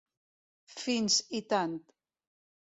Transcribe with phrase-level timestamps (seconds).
[0.77, 1.79] Fins i tant.